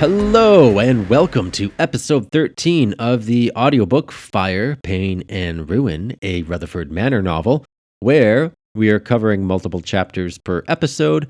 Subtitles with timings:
[0.00, 6.90] Hello, and welcome to episode 13 of the audiobook Fire, Pain, and Ruin, a Rutherford
[6.90, 7.66] Manor novel,
[7.98, 11.28] where we are covering multiple chapters per episode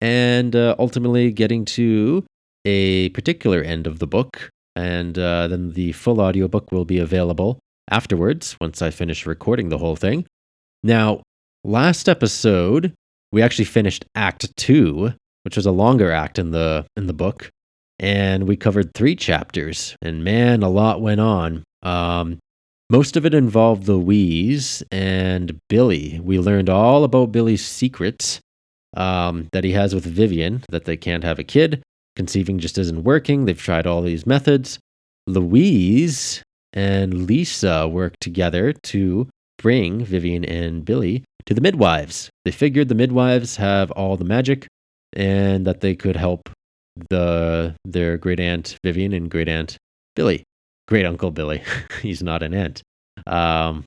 [0.00, 2.24] and uh, ultimately getting to
[2.64, 4.50] a particular end of the book.
[4.76, 7.58] And uh, then the full audiobook will be available
[7.90, 10.26] afterwards once I finish recording the whole thing.
[10.84, 11.22] Now,
[11.64, 12.94] last episode,
[13.32, 15.12] we actually finished Act 2,
[15.42, 17.50] which was a longer act in the in the book
[17.98, 19.96] and we covered three chapters.
[20.02, 21.62] And man, a lot went on.
[21.82, 22.38] Um,
[22.90, 26.20] most of it involved Louise and Billy.
[26.22, 28.40] We learned all about Billy's secrets
[28.94, 31.82] um, that he has with Vivian, that they can't have a kid.
[32.16, 33.46] Conceiving just isn't working.
[33.46, 34.78] They've tried all these methods.
[35.26, 36.42] Louise
[36.74, 42.28] and Lisa worked together to bring Vivian and Billy to the midwives.
[42.44, 44.66] They figured the midwives have all the magic
[45.14, 46.50] and that they could help
[47.10, 49.76] the their great aunt Vivian and great aunt
[50.14, 50.44] Billy,
[50.88, 51.62] great uncle Billy.
[52.02, 52.82] He's not an aunt.
[53.26, 53.84] Um,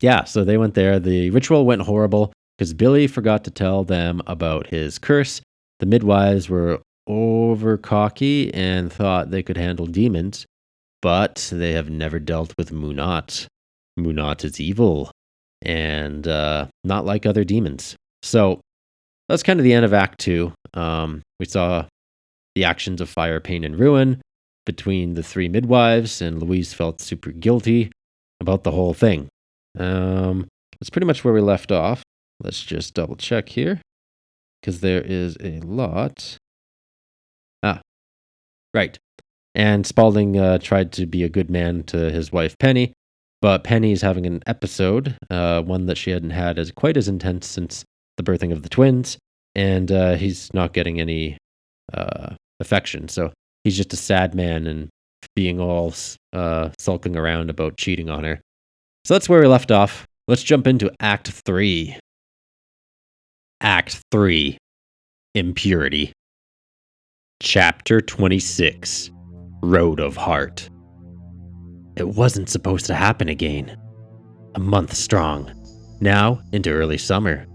[0.00, 0.98] yeah, so they went there.
[0.98, 5.40] The ritual went horrible because Billy forgot to tell them about his curse.
[5.78, 10.46] The midwives were over cocky and thought they could handle demons,
[11.02, 13.46] but they have never dealt with Munat.
[13.98, 15.10] Munat is evil
[15.62, 17.96] and uh, not like other demons.
[18.22, 18.60] So
[19.28, 20.52] that's kind of the end of Act Two.
[20.74, 21.86] Um, we saw
[22.56, 24.22] the actions of fire, pain, and ruin
[24.64, 27.92] between the three midwives, and Louise felt super guilty
[28.40, 29.28] about the whole thing.
[29.78, 30.48] Um,
[30.80, 32.02] that's pretty much where we left off.
[32.42, 33.82] Let's just double check here
[34.60, 36.38] because there is a lot.
[37.62, 37.82] Ah,
[38.72, 38.98] right.
[39.54, 42.94] And Spaulding uh, tried to be a good man to his wife Penny,
[43.42, 47.46] but Penny's having an episode, uh, one that she hadn't had as quite as intense
[47.46, 47.84] since
[48.16, 49.18] the birthing of the twins,
[49.54, 51.36] and uh, he's not getting any
[51.92, 53.08] uh, affection.
[53.08, 53.32] So
[53.64, 54.88] he's just a sad man and
[55.34, 55.94] being all
[56.32, 58.40] uh, sulking around about cheating on her.
[59.04, 60.06] So that's where we left off.
[60.28, 61.96] Let's jump into Act 3.
[63.60, 64.58] Act 3
[65.34, 66.12] Impurity.
[67.42, 69.10] Chapter 26
[69.62, 70.68] Road of Heart.
[71.96, 73.76] It wasn't supposed to happen again.
[74.54, 75.52] A month strong.
[76.00, 77.46] Now into early summer.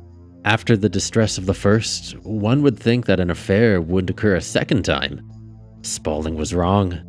[0.43, 4.41] After the distress of the first, one would think that an affair would occur a
[4.41, 5.21] second time.
[5.83, 6.99] Spaulding was wrong.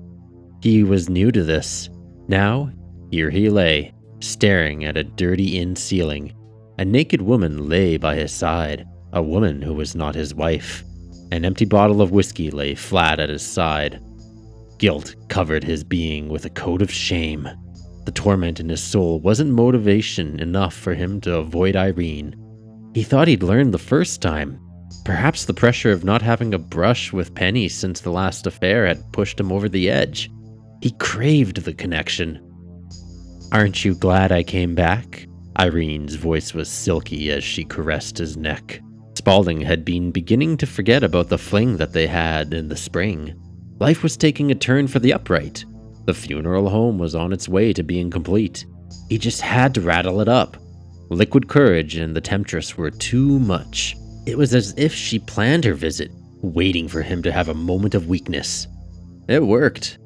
[0.62, 1.88] He was new to this.
[2.28, 2.70] Now,
[3.10, 6.34] here he lay, staring at a dirty inn ceiling.
[6.78, 10.84] A naked woman lay by his side, a woman who was not his wife.
[11.30, 13.98] An empty bottle of whiskey lay flat at his side.
[14.78, 17.48] Guilt covered his being with a coat of shame.
[18.04, 22.36] The torment in his soul wasn't motivation enough for him to avoid Irene.
[22.94, 24.60] He thought he'd learned the first time.
[25.04, 29.12] Perhaps the pressure of not having a brush with Penny since the last affair had
[29.12, 30.30] pushed him over the edge.
[30.82, 32.40] He craved the connection.
[33.50, 35.26] Aren't you glad I came back?
[35.56, 38.80] Irene's voice was silky as she caressed his neck.
[39.14, 43.34] Spaulding had been beginning to forget about the fling that they had in the spring.
[43.78, 45.64] Life was taking a turn for the upright.
[46.06, 48.64] The funeral home was on its way to being complete.
[49.08, 50.56] He just had to rattle it up.
[51.12, 53.94] Liquid courage and the temptress were too much.
[54.24, 57.94] It was as if she planned her visit, waiting for him to have a moment
[57.94, 58.66] of weakness.
[59.28, 59.98] It worked.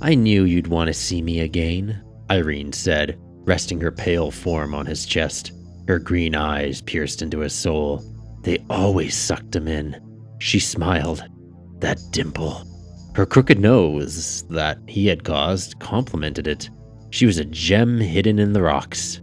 [0.00, 4.86] I knew you'd want to see me again, Irene said, resting her pale form on
[4.86, 5.52] his chest.
[5.86, 8.04] Her green eyes pierced into his soul.
[8.42, 10.00] They always sucked him in.
[10.40, 11.22] She smiled.
[11.78, 12.64] That dimple.
[13.14, 16.70] Her crooked nose that he had caused complemented it.
[17.10, 19.20] She was a gem hidden in the rocks.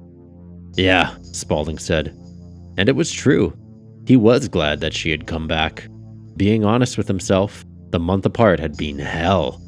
[0.76, 2.18] Yeah, Spaulding said.
[2.78, 3.58] And it was true.
[4.06, 5.88] He was glad that she had come back.
[6.38, 9.62] Being honest with himself, the month apart had been hell.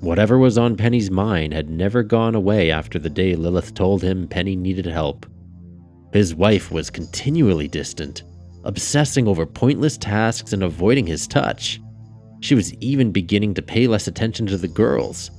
[0.00, 4.28] Whatever was on Penny's mind had never gone away after the day Lilith told him
[4.28, 5.26] Penny needed help.
[6.12, 8.24] His wife was continually distant,
[8.64, 11.80] obsessing over pointless tasks and avoiding his touch.
[12.40, 15.30] She was even beginning to pay less attention to the girls.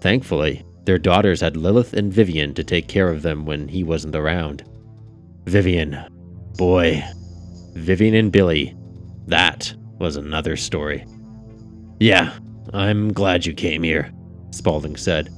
[0.00, 4.16] Thankfully, their daughters had Lilith and Vivian to take care of them when he wasn't
[4.16, 4.64] around.
[5.44, 5.98] Vivian,
[6.56, 7.04] boy,
[7.74, 8.74] Vivian and Billy,
[9.26, 11.04] that was another story.
[11.98, 12.38] Yeah,
[12.72, 14.12] I'm glad you came here,
[14.50, 15.28] Spaulding said.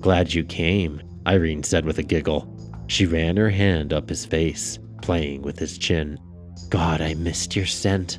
[0.00, 2.54] Glad you came, Irene said with a giggle.
[2.86, 6.18] She ran her hand up his face, playing with his chin.
[6.70, 8.18] God, I missed your scent.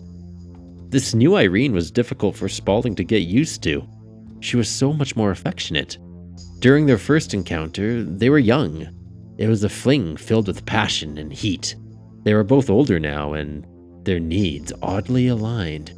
[0.90, 3.88] This new Irene was difficult for Spaulding to get used to.
[4.40, 5.98] She was so much more affectionate,
[6.60, 8.88] during their first encounter, they were young.
[9.38, 11.76] It was a fling filled with passion and heat.
[12.24, 13.66] They were both older now, and
[14.06, 15.94] their needs oddly aligned.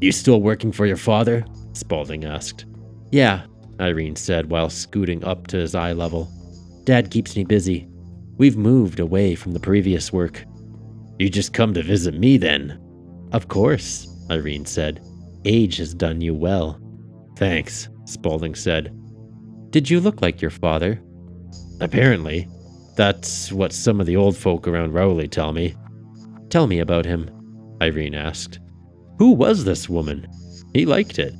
[0.00, 1.44] You still working for your father?
[1.72, 2.66] Spaulding asked.
[3.10, 3.46] Yeah,
[3.80, 6.30] Irene said while scooting up to his eye level.
[6.84, 7.88] Dad keeps me busy.
[8.36, 10.44] We've moved away from the previous work.
[11.18, 12.80] You just come to visit me then?
[13.32, 15.00] Of course, Irene said.
[15.44, 16.80] Age has done you well.
[17.36, 18.96] Thanks, Spaulding said.
[19.74, 21.02] Did you look like your father?
[21.80, 22.48] Apparently.
[22.94, 25.74] That's what some of the old folk around Rowley tell me.
[26.48, 27.28] Tell me about him,
[27.82, 28.60] Irene asked.
[29.18, 30.28] Who was this woman?
[30.74, 31.34] He liked it.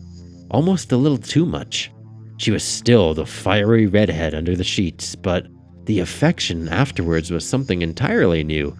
[0.51, 1.93] Almost a little too much.
[2.39, 5.47] She was still the fiery redhead under the sheets, but
[5.85, 8.77] the affection afterwards was something entirely new.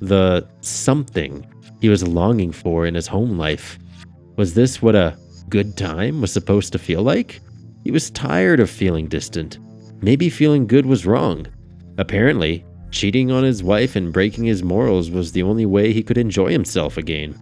[0.00, 1.46] The something
[1.82, 3.78] he was longing for in his home life.
[4.36, 5.18] Was this what a
[5.50, 7.42] good time was supposed to feel like?
[7.84, 9.58] He was tired of feeling distant.
[10.02, 11.46] Maybe feeling good was wrong.
[11.98, 16.18] Apparently, cheating on his wife and breaking his morals was the only way he could
[16.18, 17.38] enjoy himself again.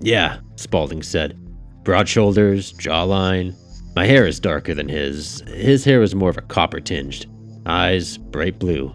[0.00, 1.38] Yeah, Spaulding said.
[1.84, 3.54] Broad shoulders, jawline.
[3.94, 5.40] My hair is darker than his.
[5.48, 7.26] His hair was more of a copper tinged.
[7.66, 8.94] Eyes, bright blue.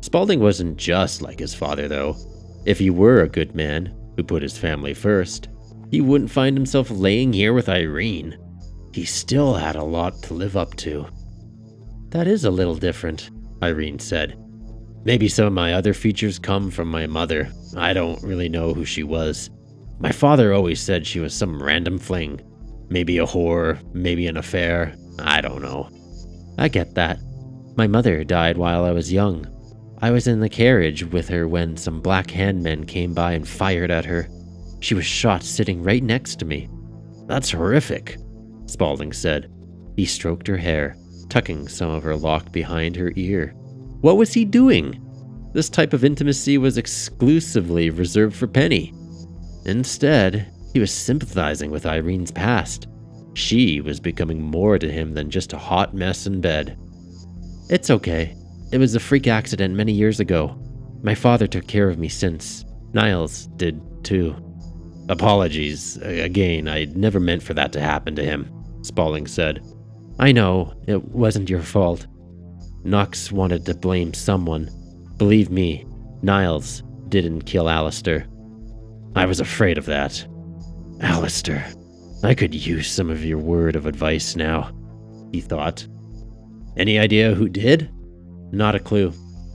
[0.00, 2.16] Spaulding wasn't just like his father, though.
[2.64, 5.48] If he were a good man who put his family first,
[5.90, 8.38] he wouldn't find himself laying here with Irene.
[8.92, 11.06] He still had a lot to live up to.
[12.10, 13.30] That is a little different,
[13.62, 14.38] Irene said.
[15.04, 17.50] Maybe some of my other features come from my mother.
[17.76, 19.50] I don't really know who she was.
[19.98, 22.40] My father always said she was some random fling.
[22.90, 24.94] Maybe a whore, maybe an affair.
[25.18, 25.88] I don't know.
[26.58, 27.18] I get that.
[27.76, 29.46] My mother died while I was young.
[30.02, 33.90] I was in the carriage with her when some black handmen came by and fired
[33.90, 34.28] at her.
[34.80, 36.68] She was shot sitting right next to me.
[37.26, 38.18] That's horrific,
[38.72, 39.52] Spaulding said.
[39.96, 40.96] He stroked her hair,
[41.28, 43.48] tucking some of her lock behind her ear.
[44.00, 44.98] What was he doing?
[45.52, 48.94] This type of intimacy was exclusively reserved for Penny.
[49.66, 52.88] Instead, he was sympathizing with Irene's past.
[53.34, 56.78] She was becoming more to him than just a hot mess in bed.
[57.68, 58.34] It's okay.
[58.72, 60.58] It was a freak accident many years ago.
[61.02, 62.64] My father took care of me since.
[62.94, 64.34] Niles did too.
[65.08, 65.98] Apologies.
[65.98, 68.48] Again, I never meant for that to happen to him,
[68.82, 69.60] Spaulding said.
[70.18, 72.06] I know, it wasn't your fault.
[72.84, 74.70] Knox wanted to blame someone.
[75.16, 75.86] Believe me,
[76.22, 78.26] Niles didn't kill Alistair.
[79.14, 80.26] I was afraid of that.
[81.00, 81.66] Alistair,
[82.22, 84.70] I could use some of your word of advice now,
[85.32, 85.86] he thought.
[86.76, 87.90] Any idea who did?
[88.52, 89.12] Not a clue.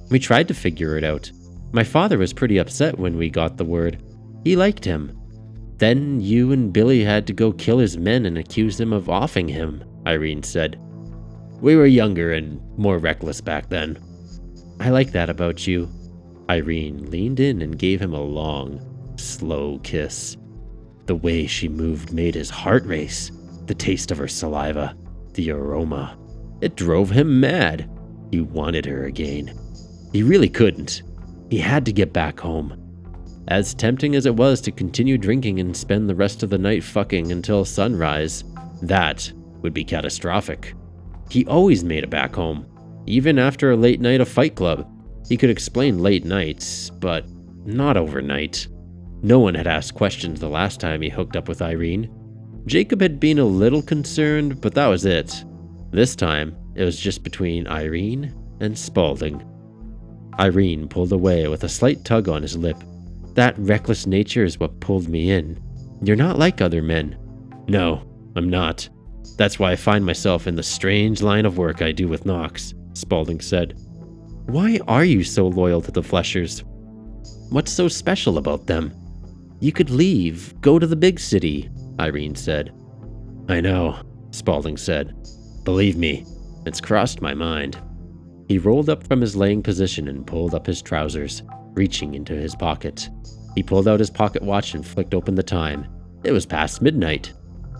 [0.09, 1.31] We tried to figure it out.
[1.71, 4.01] My father was pretty upset when we got the word.
[4.43, 5.16] He liked him.
[5.77, 9.47] Then you and Billy had to go kill his men and accuse them of offing
[9.47, 10.79] him, Irene said.
[11.61, 13.99] We were younger and more reckless back then.
[14.79, 15.89] I like that about you.
[16.49, 18.79] Irene leaned in and gave him a long,
[19.17, 20.37] slow kiss.
[21.05, 23.31] The way she moved made his heart race.
[23.65, 24.95] The taste of her saliva,
[25.33, 26.17] the aroma.
[26.61, 27.89] It drove him mad.
[28.31, 29.57] He wanted her again.
[30.13, 31.03] He really couldn't.
[31.49, 32.86] He had to get back home.
[33.47, 36.83] As tempting as it was to continue drinking and spend the rest of the night
[36.83, 38.43] fucking until sunrise,
[38.81, 40.73] that would be catastrophic.
[41.29, 42.65] He always made it back home,
[43.05, 44.89] even after a late night of Fight Club.
[45.29, 47.25] He could explain late nights, but
[47.65, 48.67] not overnight.
[49.21, 52.13] No one had asked questions the last time he hooked up with Irene.
[52.65, 55.43] Jacob had been a little concerned, but that was it.
[55.91, 59.43] This time, it was just between Irene and Spaulding.
[60.37, 62.77] Irene pulled away with a slight tug on his lip.
[63.37, 65.61] That reckless nature is what pulled me in.
[66.01, 67.15] You're not like other men.
[67.67, 68.01] No,
[68.35, 68.89] I'm not.
[69.37, 72.73] That's why I find myself in the strange line of work I do with Knox,
[72.93, 73.75] Spaulding said.
[74.47, 76.63] Why are you so loyal to the Fleshers?
[77.51, 78.91] What's so special about them?
[79.59, 82.73] You could leave, go to the big city, Irene said.
[83.49, 84.01] I know,
[84.31, 85.13] Spaulding said.
[85.63, 86.25] Believe me,
[86.65, 87.77] it's crossed my mind.
[88.47, 91.43] He rolled up from his laying position and pulled up his trousers,
[91.77, 93.07] reaching into his pocket.
[93.55, 95.87] He pulled out his pocket watch and flicked open the time.
[96.23, 97.31] It was past midnight.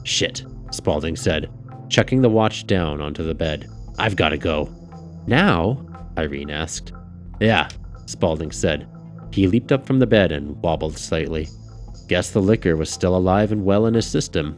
[0.04, 1.50] Shit, Spaulding said,
[1.90, 3.70] chucking the watch down onto the bed.
[3.98, 4.70] I've got to go.
[5.26, 5.86] Now?
[6.18, 6.94] Irene asked.
[7.40, 7.70] Yeah,
[8.06, 8.88] Spaulding said.
[9.32, 11.50] He leaped up from the bed and wobbled slightly.
[12.08, 14.58] Guess the liquor was still alive and well in his system.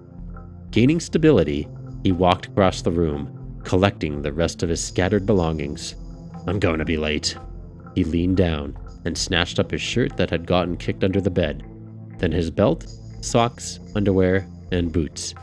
[0.71, 1.67] Gaining stability,
[2.03, 5.95] he walked across the room, collecting the rest of his scattered belongings.
[6.45, 7.35] I'm going to be late.
[7.95, 8.77] He leaned down
[9.09, 11.63] and snatched up his shirt that had gotten kicked under the bed,
[12.19, 12.85] then his belt,
[13.21, 15.33] socks, underwear, and boots.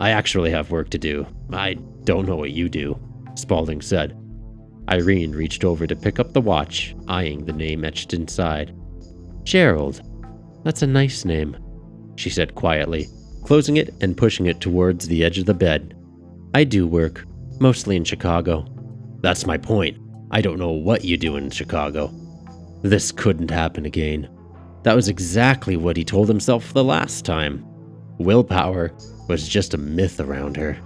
[0.00, 1.24] I actually have work to do.
[1.52, 2.98] I don't know what you do,
[3.36, 4.18] Spaulding said.
[4.90, 8.74] Irene reached over to pick up the watch, eyeing the name etched inside.
[9.44, 10.02] Gerald,
[10.64, 11.56] that's a nice name.
[12.16, 13.06] she said quietly,
[13.44, 15.94] closing it and pushing it towards the edge of the bed.
[16.54, 17.24] I do work,
[17.60, 18.66] mostly in Chicago.
[19.20, 19.96] That's my point.
[20.32, 22.12] I don't know what you do in Chicago.
[22.82, 24.28] This couldn't happen again.
[24.82, 27.64] That was exactly what he told himself the last time.
[28.18, 28.92] Willpower
[29.28, 30.76] was just a myth around her.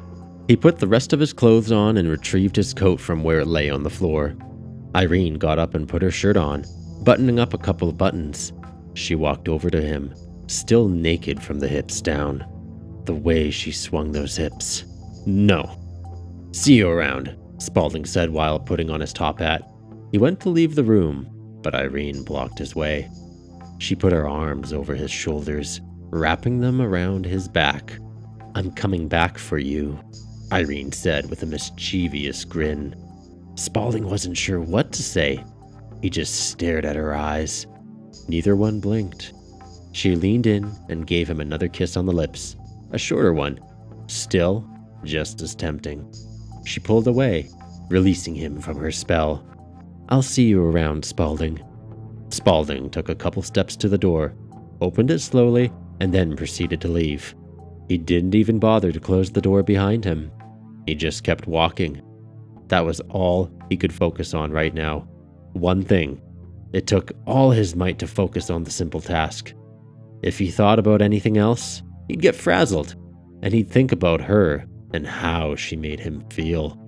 [0.49, 3.47] He put the rest of his clothes on and retrieved his coat from where it
[3.47, 4.37] lay on the floor.
[4.95, 6.65] Irene got up and put her shirt on,
[7.03, 8.53] buttoning up a couple of buttons.
[8.95, 10.15] She walked over to him,
[10.47, 12.45] still naked from the hips down.
[13.05, 14.85] The way she swung those hips.
[15.27, 15.71] No.
[16.53, 19.63] See you around, Spaulding said while putting on his top hat.
[20.13, 21.29] He went to leave the room,
[21.67, 23.11] but Irene blocked his way.
[23.79, 25.81] She put her arms over his shoulders,
[26.11, 27.99] wrapping them around his back.
[28.55, 29.99] I'm coming back for you,
[30.53, 32.95] Irene said with a mischievous grin.
[33.57, 35.43] Spaulding wasn't sure what to say.
[36.03, 37.67] He just stared at her eyes.
[38.29, 39.33] Neither one blinked.
[39.91, 42.55] She leaned in and gave him another kiss on the lips,
[42.93, 43.59] a shorter one,
[44.07, 44.65] still
[45.03, 46.09] just as tempting.
[46.65, 47.51] She pulled away,
[47.91, 49.45] releasing him from her spell.
[50.09, 51.61] I'll see you around, Spaulding.
[52.31, 54.35] Spaulding took a couple steps to the door,
[54.81, 57.35] opened it slowly, and then proceeded to leave.
[57.89, 60.31] He didn't even bother to close the door behind him.
[60.87, 62.03] He just kept walking.
[62.69, 65.09] That was all he could focus on right now.
[65.53, 66.21] One thing.
[66.73, 69.55] It took all his might to focus on the simple task.
[70.23, 72.95] If he thought about anything else, he'd get frazzled,
[73.43, 76.79] and he'd think about her and how she made him feel.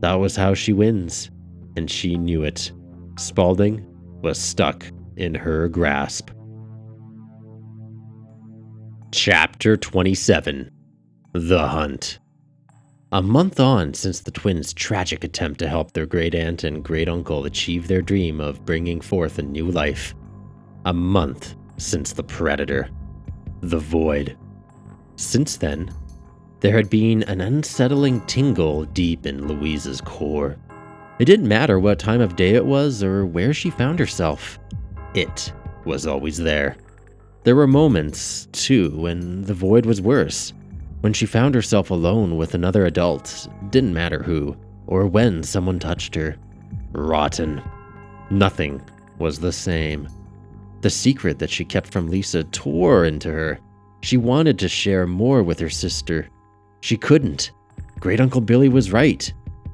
[0.00, 1.30] That was how she wins,
[1.76, 2.72] and she knew it.
[3.18, 3.84] Spaulding
[4.22, 4.84] was stuck
[5.16, 6.30] in her grasp.
[9.12, 10.70] Chapter 27
[11.32, 12.18] The Hunt.
[13.12, 17.08] A month on since the twins' tragic attempt to help their great aunt and great
[17.08, 20.14] uncle achieve their dream of bringing forth a new life.
[20.84, 22.88] A month since the predator,
[23.62, 24.38] the void.
[25.16, 25.92] Since then,
[26.60, 30.56] there had been an unsettling tingle deep in Louise's core.
[31.20, 34.58] It didn't matter what time of day it was or where she found herself,
[35.14, 35.52] it
[35.84, 36.78] was always there.
[37.44, 40.54] There were moments, too, when the void was worse.
[41.02, 46.14] When she found herself alone with another adult, didn't matter who, or when someone touched
[46.14, 46.36] her.
[46.92, 47.60] Rotten.
[48.30, 48.80] Nothing
[49.18, 50.08] was the same.
[50.80, 53.60] The secret that she kept from Lisa tore into her.
[54.02, 56.30] She wanted to share more with her sister.
[56.80, 57.50] She couldn't.
[57.98, 59.30] Great Uncle Billy was right.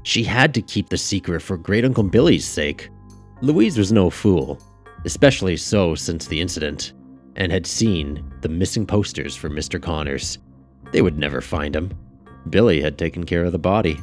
[0.06, 2.90] She had to keep the secret for Great Uncle Billy's sake.
[3.40, 4.60] Louise was no fool,
[5.04, 6.92] especially so since the incident,
[7.34, 9.82] and had seen the missing posters for Mr.
[9.82, 10.38] Connors.
[10.92, 11.92] They would never find him.
[12.50, 13.98] Billy had taken care of the body.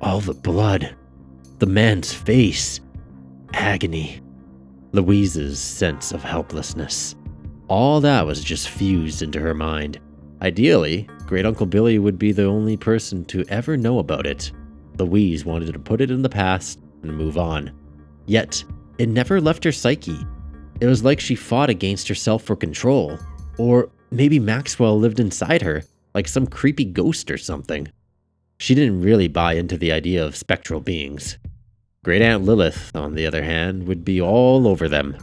[0.00, 0.96] All the blood.
[1.58, 2.80] The man's face.
[3.52, 4.22] Agony.
[4.92, 7.16] Louise's sense of helplessness.
[7.68, 10.00] All that was just fused into her mind.
[10.40, 14.52] Ideally, Great Uncle Billy would be the only person to ever know about it.
[14.98, 17.72] Louise wanted to put it in the past and move on.
[18.26, 18.62] Yet,
[18.98, 20.18] it never left her psyche.
[20.80, 23.18] It was like she fought against herself for control.
[23.58, 25.82] Or maybe Maxwell lived inside her,
[26.14, 27.90] like some creepy ghost or something.
[28.58, 31.38] She didn't really buy into the idea of spectral beings.
[32.04, 35.16] Great Aunt Lilith, on the other hand, would be all over them.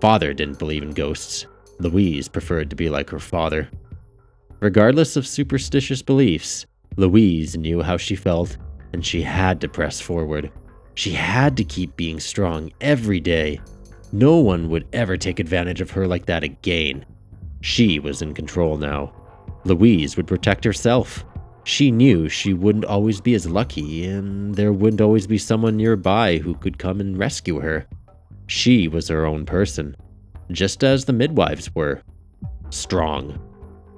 [0.00, 1.46] Father didn't believe in ghosts.
[1.78, 3.68] Louise preferred to be like her father.
[4.60, 8.56] Regardless of superstitious beliefs, Louise knew how she felt
[8.92, 10.50] and she had to press forward.
[10.94, 13.60] She had to keep being strong every day.
[14.12, 17.06] No one would ever take advantage of her like that again.
[17.60, 19.12] She was in control now.
[19.64, 21.24] Louise would protect herself.
[21.64, 26.38] She knew she wouldn't always be as lucky, and there wouldn't always be someone nearby
[26.38, 27.86] who could come and rescue her.
[28.46, 29.94] She was her own person,
[30.50, 32.02] just as the midwives were.
[32.70, 33.38] Strong.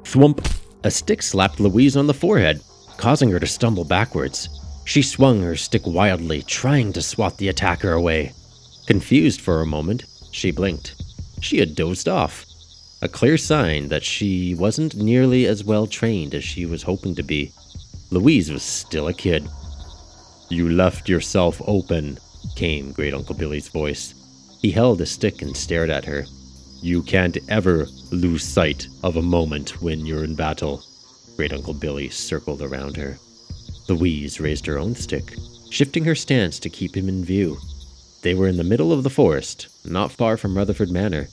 [0.02, 0.44] Thwump!
[0.84, 2.60] A stick slapped Louise on the forehead,
[2.96, 4.61] causing her to stumble backwards.
[4.84, 8.32] She swung her stick wildly, trying to swat the attacker away.
[8.86, 10.94] Confused for a moment, she blinked.
[11.40, 12.46] She had dozed off.
[13.00, 17.22] A clear sign that she wasn't nearly as well trained as she was hoping to
[17.22, 17.52] be.
[18.10, 19.48] Louise was still a kid.
[20.48, 22.18] You left yourself open,
[22.56, 24.14] came Great Uncle Billy's voice.
[24.60, 26.26] He held a stick and stared at her.
[26.80, 30.82] You can't ever lose sight of a moment when you're in battle.
[31.36, 33.18] Great Uncle Billy circled around her.
[33.88, 35.34] Louise raised her own stick,
[35.70, 37.58] shifting her stance to keep him in view.
[38.22, 41.28] They were in the middle of the forest, not far from Rutherford Manor.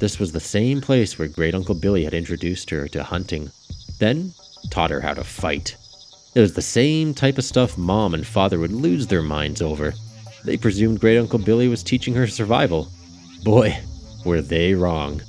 [0.00, 3.50] This was the same place where Great Uncle Billy had introduced her to hunting,
[3.98, 4.34] then
[4.70, 5.76] taught her how to fight.
[6.34, 9.94] It was the same type of stuff Mom and Father would lose their minds over.
[10.44, 12.90] They presumed Great Uncle Billy was teaching her survival.
[13.44, 13.78] Boy,
[14.24, 15.22] were they wrong.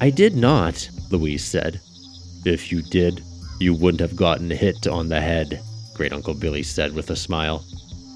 [0.00, 1.80] I did not, Louise said.
[2.44, 3.22] If you did,
[3.58, 5.62] you wouldn't have gotten hit on the head,
[6.00, 7.62] Great Uncle Billy said with a smile.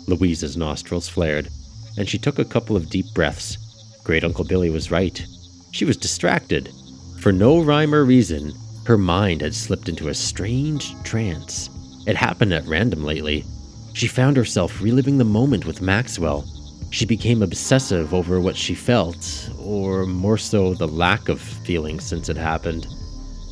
[0.06, 1.50] Louise's nostrils flared,
[1.98, 3.58] and she took a couple of deep breaths.
[4.02, 5.22] Great Uncle Billy was right.
[5.70, 6.72] She was distracted.
[7.20, 8.54] For no rhyme or reason,
[8.86, 11.68] her mind had slipped into a strange trance.
[12.06, 13.44] It happened at random lately.
[13.92, 16.48] She found herself reliving the moment with Maxwell.
[16.88, 22.30] She became obsessive over what she felt, or more so the lack of feeling since
[22.30, 22.86] it happened.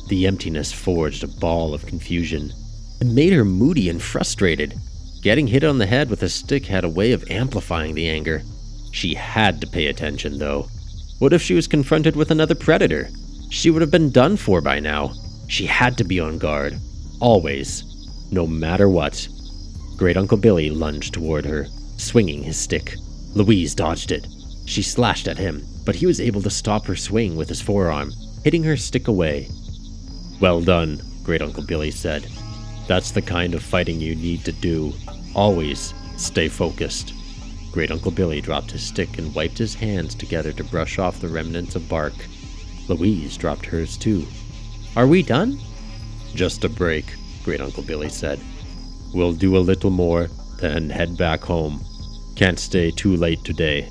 [0.07, 2.51] The emptiness forged a ball of confusion.
[3.03, 4.79] It made her moody and frustrated.
[5.21, 8.43] Getting hit on the head with a stick had a way of amplifying the anger.
[8.93, 10.69] She had to pay attention, though.
[11.19, 13.09] What if she was confronted with another predator?
[13.49, 15.11] She would have been done for by now.
[15.49, 16.79] She had to be on guard.
[17.19, 17.83] Always.
[18.31, 19.27] No matter what.
[19.97, 21.67] Great Uncle Billy lunged toward her,
[21.97, 22.95] swinging his stick.
[23.33, 24.27] Louise dodged it.
[24.65, 28.13] She slashed at him, but he was able to stop her swing with his forearm,
[28.45, 29.49] hitting her stick away.
[30.39, 32.25] Well done, Great Uncle Billy said.
[32.87, 34.93] That's the kind of fighting you need to do.
[35.35, 37.13] Always stay focused.
[37.71, 41.27] Great Uncle Billy dropped his stick and wiped his hands together to brush off the
[41.27, 42.13] remnants of bark.
[42.87, 44.25] Louise dropped hers too.
[44.95, 45.59] Are we done?
[46.35, 47.05] Just a break,
[47.43, 48.39] Great Uncle Billy said.
[49.13, 51.83] We'll do a little more, then head back home.
[52.35, 53.89] Can't stay too late today.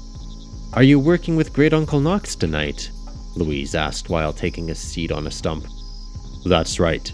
[0.75, 2.91] Are you working with Great Uncle Knox tonight?
[3.35, 5.67] Louise asked while taking a seat on a stump.
[6.45, 7.13] That's right,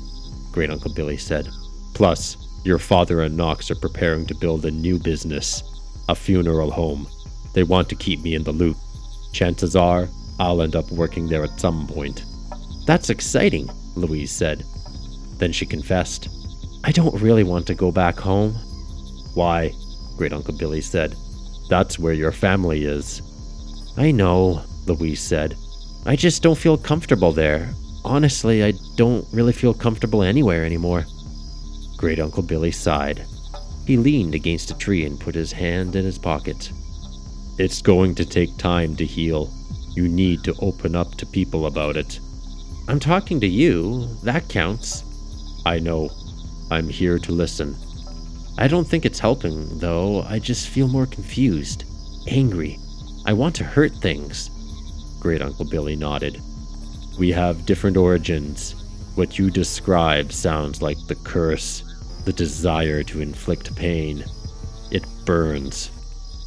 [0.52, 1.48] Great Uncle Billy said.
[1.94, 5.62] Plus, your father and Knox are preparing to build a new business,
[6.08, 7.06] a funeral home.
[7.54, 8.76] They want to keep me in the loop.
[9.32, 12.24] Chances are, I'll end up working there at some point.
[12.86, 14.64] That's exciting, Louise said.
[15.38, 16.28] Then she confessed,
[16.84, 18.54] I don't really want to go back home.
[19.34, 19.72] Why?
[20.16, 21.14] Great Uncle Billy said.
[21.68, 23.22] That's where your family is.
[23.96, 25.56] I know, Louise said.
[26.06, 27.70] I just don't feel comfortable there.
[28.04, 31.04] Honestly, I don't really feel comfortable anywhere anymore.
[31.98, 33.26] Great Uncle Billy sighed.
[33.84, 36.70] He leaned against a tree and put his hand in his pocket.
[37.58, 39.52] It's going to take time to heal.
[39.90, 42.20] You need to open up to people about it.
[42.86, 44.06] I'm talking to you.
[44.22, 45.02] That counts.
[45.66, 46.10] I know.
[46.70, 47.76] I'm here to listen.
[48.58, 50.22] I don't think it's helping, though.
[50.22, 51.84] I just feel more confused,
[52.28, 52.78] angry.
[53.26, 54.50] I want to hurt things.
[55.18, 56.40] Great Uncle Billy nodded.
[57.18, 58.76] We have different origins.
[59.16, 61.82] What you describe sounds like the curse,
[62.28, 64.22] the desire to inflict pain.
[64.90, 65.90] It burns.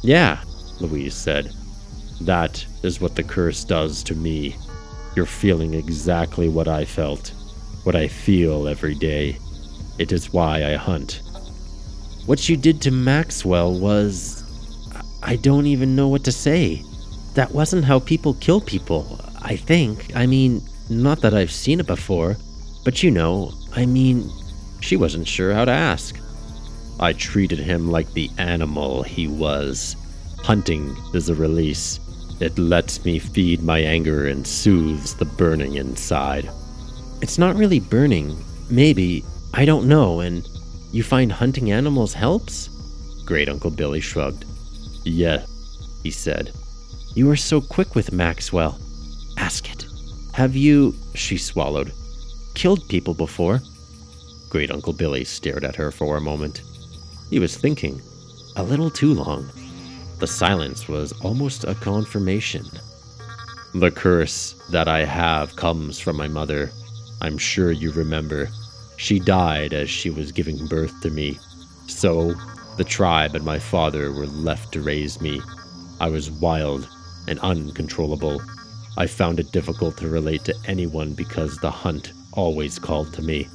[0.00, 0.40] Yeah,
[0.78, 1.52] Louise said.
[2.20, 4.54] That is what the curse does to me.
[5.16, 7.32] You're feeling exactly what I felt,
[7.82, 9.38] what I feel every day.
[9.98, 11.20] It is why I hunt.
[12.26, 14.44] What you did to Maxwell was.
[15.20, 16.84] I don't even know what to say.
[17.34, 20.14] That wasn't how people kill people, I think.
[20.14, 22.36] I mean, not that I've seen it before,
[22.84, 24.30] but you know, I mean,
[24.82, 26.18] she wasn't sure how to ask.
[27.00, 29.96] I treated him like the animal he was.
[30.42, 32.00] Hunting is a release.
[32.40, 36.50] It lets me feed my anger and soothes the burning inside.
[37.20, 38.36] It's not really burning.
[38.68, 39.24] Maybe.
[39.54, 40.20] I don't know.
[40.20, 40.46] And
[40.90, 42.68] you find hunting animals helps?
[43.24, 44.44] Great Uncle Billy shrugged.
[45.04, 45.44] Yeah,
[46.02, 46.52] he said.
[47.14, 48.78] You are so quick with Maxwell.
[49.36, 49.86] Ask it.
[50.32, 51.92] Have you, she swallowed,
[52.54, 53.60] killed people before?
[54.52, 56.60] Great Uncle Billy stared at her for a moment.
[57.30, 58.02] He was thinking,
[58.54, 59.48] a little too long.
[60.18, 62.66] The silence was almost a confirmation.
[63.72, 66.70] The curse that I have comes from my mother.
[67.22, 68.50] I'm sure you remember.
[68.98, 71.38] She died as she was giving birth to me.
[71.86, 72.34] So,
[72.76, 75.40] the tribe and my father were left to raise me.
[75.98, 76.86] I was wild
[77.26, 78.42] and uncontrollable.
[78.98, 83.48] I found it difficult to relate to anyone because the hunt always called to me.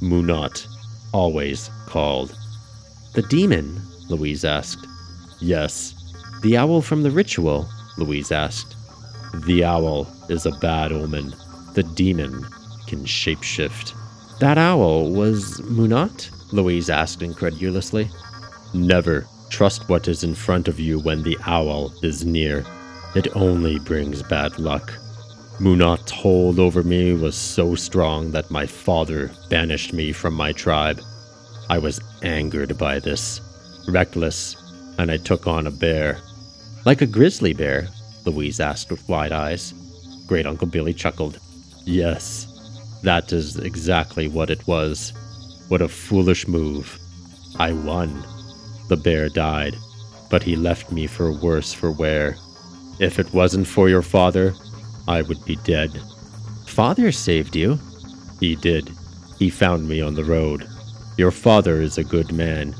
[0.00, 0.66] Munat
[1.12, 2.36] always called.
[3.14, 3.80] The demon?
[4.08, 4.86] Louise asked.
[5.40, 5.94] Yes.
[6.42, 7.68] The owl from the ritual?
[7.96, 8.76] Louise asked.
[9.46, 11.34] The owl is a bad omen.
[11.74, 12.46] The demon
[12.86, 13.94] can shapeshift.
[14.38, 16.30] That owl was Munat?
[16.52, 18.10] Louise asked incredulously.
[18.74, 22.64] Never trust what is in front of you when the owl is near.
[23.14, 24.92] It only brings bad luck.
[25.58, 31.00] Munat's hold over me was so strong that my father banished me from my tribe.
[31.70, 33.40] I was angered by this,
[33.88, 34.54] reckless,
[34.98, 36.18] and I took on a bear.
[36.84, 37.88] Like a grizzly bear?
[38.26, 39.72] Louise asked with wide eyes.
[40.26, 41.38] Great Uncle Billy chuckled.
[41.84, 42.46] Yes,
[43.02, 45.14] that is exactly what it was.
[45.68, 46.98] What a foolish move.
[47.58, 48.26] I won.
[48.88, 49.74] The bear died,
[50.30, 52.36] but he left me for worse for wear.
[53.00, 54.54] If it wasn't for your father,
[55.08, 56.00] I would be dead.
[56.66, 57.78] father saved you.
[58.40, 58.90] He did.
[59.38, 60.68] He found me on the road.
[61.16, 62.74] Your father is a good man.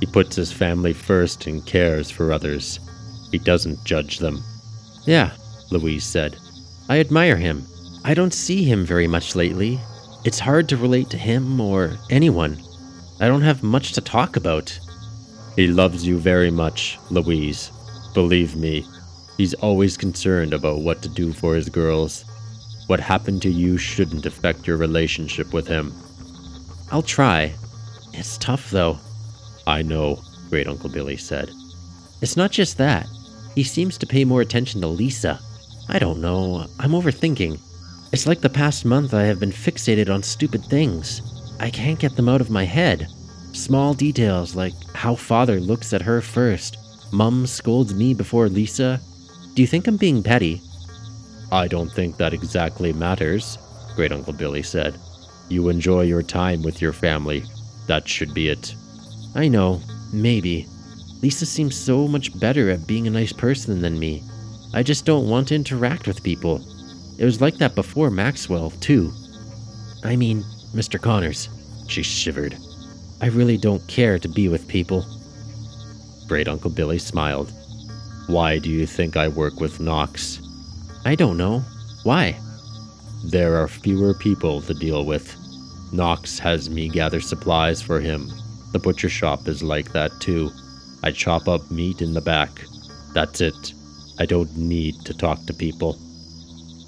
[0.00, 2.78] He puts his family first and cares for others.
[3.30, 4.42] He doesn't judge them.
[5.06, 5.32] Yeah,
[5.70, 6.36] Louise said.
[6.88, 7.66] I admire him.
[8.04, 9.80] I don't see him very much lately.
[10.24, 12.58] It's hard to relate to him or anyone.
[13.20, 14.78] I don't have much to talk about.
[15.56, 17.70] He loves you very much, Louise.
[18.14, 18.86] Believe me,
[19.38, 22.24] he's always concerned about what to do for his girls.
[22.88, 25.94] What happened to you shouldn't affect your relationship with him.
[26.90, 27.54] I'll try.
[28.12, 28.98] It's tough, though.
[29.66, 30.20] I know,
[30.50, 31.50] Great Uncle Billy said.
[32.20, 33.06] It's not just that.
[33.54, 35.40] He seems to pay more attention to Lisa.
[35.88, 36.66] I don't know.
[36.78, 37.60] I'm overthinking.
[38.12, 41.22] It's like the past month I have been fixated on stupid things.
[41.60, 43.08] I can't get them out of my head.
[43.52, 46.78] Small details like how father looks at her first,
[47.12, 49.00] mum scolds me before Lisa.
[49.58, 50.62] Do you think I'm being petty?
[51.50, 53.58] I don't think that exactly matters,
[53.96, 54.96] Great Uncle Billy said.
[55.48, 57.42] You enjoy your time with your family.
[57.88, 58.76] That should be it.
[59.34, 59.80] I know,
[60.12, 60.68] maybe.
[61.22, 64.22] Lisa seems so much better at being a nice person than me.
[64.74, 66.64] I just don't want to interact with people.
[67.18, 69.12] It was like that before Maxwell, too.
[70.04, 71.02] I mean, Mr.
[71.02, 71.48] Connors.
[71.88, 72.56] She shivered.
[73.20, 75.04] I really don't care to be with people.
[76.28, 77.52] Great Uncle Billy smiled.
[78.28, 80.38] Why do you think I work with Knox?
[81.06, 81.60] I don't know.
[82.02, 82.38] Why?
[83.24, 85.34] There are fewer people to deal with.
[85.92, 88.30] Knox has me gather supplies for him.
[88.72, 90.50] The butcher shop is like that too.
[91.02, 92.50] I chop up meat in the back.
[93.14, 93.72] That's it.
[94.18, 95.94] I don't need to talk to people.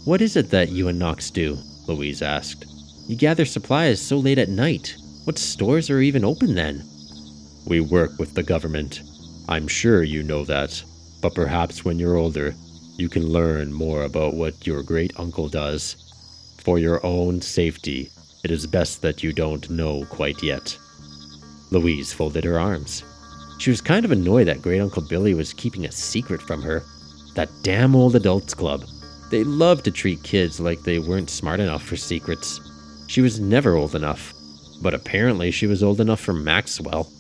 [0.04, 1.56] What is it that you and Knox do?
[1.86, 2.66] Louise asked.
[3.08, 4.94] You gather supplies so late at night.
[5.24, 6.84] What stores are even open then?
[7.66, 9.00] We work with the government.
[9.48, 10.84] I'm sure you know that.
[11.20, 12.54] But perhaps when you're older,
[12.96, 15.96] you can learn more about what your great uncle does.
[16.58, 18.10] For your own safety,
[18.44, 20.76] it is best that you don't know quite yet.
[21.70, 23.04] Louise folded her arms.
[23.58, 26.82] She was kind of annoyed that Great Uncle Billy was keeping a secret from her.
[27.34, 28.84] That damn old adults club.
[29.30, 32.60] They love to treat kids like they weren't smart enough for secrets.
[33.06, 34.32] She was never old enough,
[34.82, 37.10] but apparently she was old enough for Maxwell.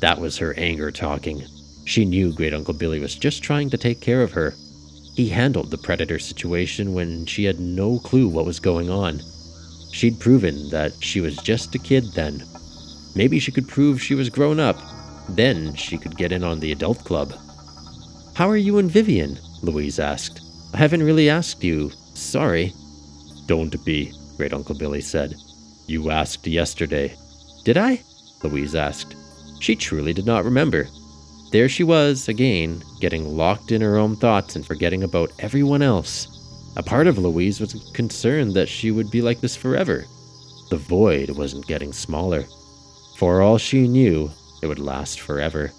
[0.00, 1.44] That was her anger talking.
[1.90, 4.54] She knew Great Uncle Billy was just trying to take care of her.
[5.16, 9.20] He handled the predator situation when she had no clue what was going on.
[9.90, 12.44] She'd proven that she was just a kid then.
[13.16, 14.78] Maybe she could prove she was grown up.
[15.30, 17.34] Then she could get in on the adult club.
[18.36, 19.40] How are you and Vivian?
[19.60, 20.42] Louise asked.
[20.72, 21.90] I haven't really asked you.
[22.14, 22.72] Sorry.
[23.46, 25.34] Don't be, Great Uncle Billy said.
[25.88, 27.16] You asked yesterday.
[27.64, 28.00] Did I?
[28.44, 29.16] Louise asked.
[29.58, 30.86] She truly did not remember.
[31.50, 36.28] There she was, again, getting locked in her own thoughts and forgetting about everyone else.
[36.76, 40.06] A part of Louise was concerned that she would be like this forever.
[40.70, 42.44] The void wasn't getting smaller.
[43.16, 44.30] For all she knew,
[44.62, 45.72] it would last forever.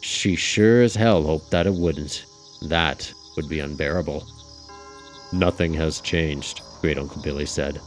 [0.00, 2.24] She sure as hell hoped that it wouldn't.
[2.62, 4.24] That would be unbearable.
[5.32, 7.80] Nothing has changed, Great Uncle Billy said.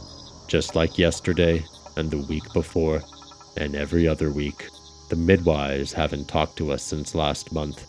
[0.46, 1.64] Just like yesterday,
[1.96, 3.02] and the week before,
[3.56, 4.68] and every other week.
[5.12, 7.84] The midwives haven't talked to us since last month.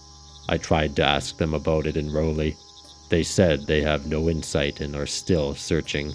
[0.50, 2.58] I tried to ask them about it in Rowley.
[3.08, 6.12] They said they have no insight and are still searching.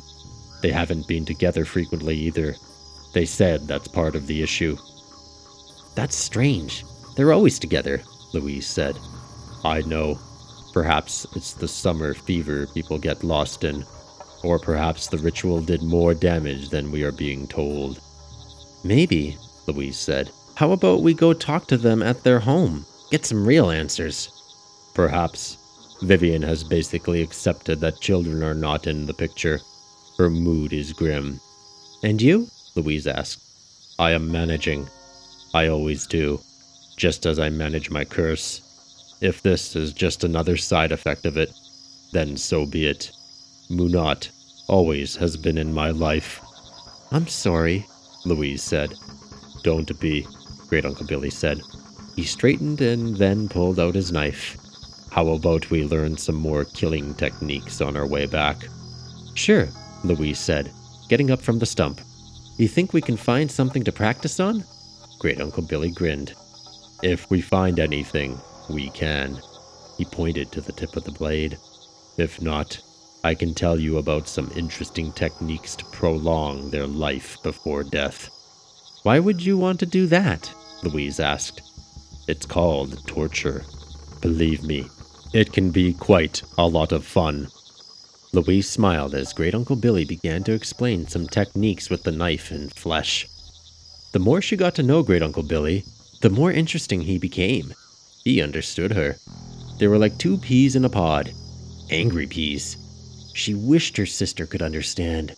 [0.61, 2.57] They haven't been together frequently either.
[3.14, 4.77] They said that's part of the issue.
[5.94, 6.85] That's strange.
[7.16, 8.03] They're always together,
[8.35, 8.99] Louise said.
[9.64, 10.18] I know.
[10.75, 13.87] Perhaps it's the summer fever people get lost in.
[14.44, 17.99] Or perhaps the ritual did more damage than we are being told.
[18.85, 20.31] Maybe, Louise said.
[20.59, 22.85] How about we go talk to them at their home?
[23.12, 24.29] Get some real answers.
[24.92, 25.57] Perhaps.
[26.03, 29.61] Vivian has basically accepted that children are not in the picture.
[30.18, 31.40] Her mood is grim.
[32.03, 32.49] And you?
[32.75, 33.40] Louise asked.
[34.01, 34.88] I am managing.
[35.55, 36.40] I always do.
[36.97, 38.61] Just as I manage my curse.
[39.21, 41.53] If this is just another side effect of it,
[42.11, 43.12] then so be it.
[43.71, 44.31] Munat
[44.66, 46.40] always has been in my life.
[47.12, 47.87] I'm sorry,
[48.25, 48.92] Louise said.
[49.62, 50.27] Don't be.
[50.68, 51.61] Great Uncle Billy said.
[52.14, 54.57] He straightened and then pulled out his knife.
[55.11, 58.57] How about we learn some more killing techniques on our way back?
[59.35, 59.68] Sure,
[60.04, 60.70] Louise said,
[61.09, 62.00] getting up from the stump.
[62.59, 64.64] You think we can find something to practice on?
[65.18, 66.35] Great Uncle Billy grinned.
[67.02, 69.38] If we find anything, we can.
[69.96, 71.57] He pointed to the tip of the blade.
[72.18, 72.81] If not,
[73.24, 78.31] I can tell you about some interesting techniques to prolong their life before death.
[79.04, 80.52] Why would you want to do that?
[80.82, 81.62] Louise asked.
[82.28, 83.64] It's called torture.
[84.20, 84.86] Believe me,
[85.32, 87.48] it can be quite a lot of fun.
[88.32, 92.72] Louise smiled as Great Uncle Billy began to explain some techniques with the knife and
[92.74, 93.26] flesh.
[94.12, 95.84] The more she got to know Great Uncle Billy,
[96.20, 97.74] the more interesting he became.
[98.24, 99.16] He understood her.
[99.78, 101.32] They were like two peas in a pod.
[101.90, 102.76] Angry peas.
[103.34, 105.34] She wished her sister could understand.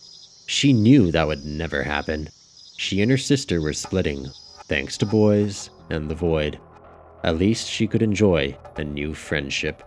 [0.47, 2.29] She knew that would never happen.
[2.77, 4.31] She and her sister were splitting,
[4.71, 6.57] thanks to boys and the void.
[7.25, 9.83] At least she could enjoy a new friendship.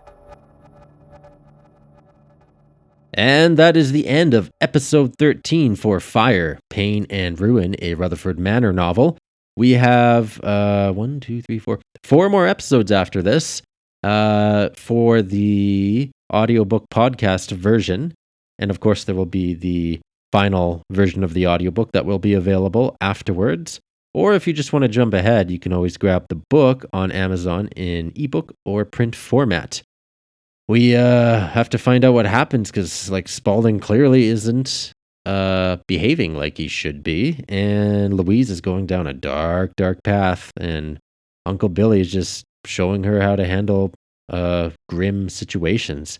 [3.11, 8.37] And that is the end of episode 13 for Fire, Pain, and Ruin, a Rutherford
[8.37, 9.17] Manor novel.
[9.57, 13.63] We have uh, one, two, three, four, four more episodes after this
[14.03, 18.13] uh, for the audiobook podcast version.
[18.59, 19.99] And of course, there will be the
[20.31, 23.79] final version of the audiobook that will be available afterwards.
[24.15, 27.11] Or if you just want to jump ahead, you can always grab the book on
[27.11, 29.83] Amazon in ebook or print format
[30.67, 34.91] we uh, have to find out what happens because like Spaulding clearly isn't
[35.25, 40.51] uh, behaving like he should be, and Louise is going down a dark, dark path,
[40.57, 40.99] and
[41.45, 43.91] Uncle Billy is just showing her how to handle
[44.29, 46.19] uh, grim situations.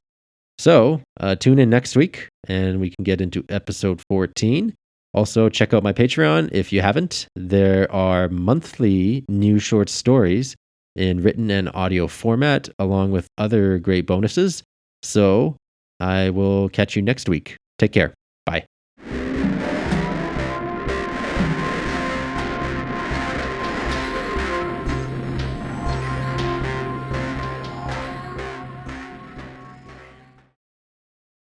[0.58, 4.74] So uh, tune in next week, and we can get into episode 14.
[5.16, 7.28] Also, check out my Patreon if you haven't.
[7.38, 10.56] There are monthly new short stories
[10.96, 14.62] in written and audio format, along with other great bonuses.
[15.04, 15.56] So
[16.02, 17.56] I will catch you next week.
[17.80, 18.14] Take care.